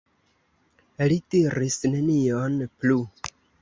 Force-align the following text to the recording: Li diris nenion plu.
Li 1.13 1.19
diris 1.37 1.79
nenion 1.95 2.61
plu. 2.77 3.03